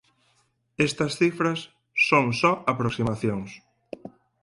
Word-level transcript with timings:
Estas 0.87 1.11
cifras 1.21 1.59
son 2.07 2.25
só 2.41 2.51
aproximacións. 2.73 3.49